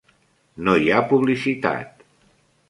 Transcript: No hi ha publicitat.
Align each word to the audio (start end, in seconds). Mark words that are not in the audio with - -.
No 0.69 0.73
hi 0.85 0.89
ha 0.95 1.03
publicitat. 1.11 2.03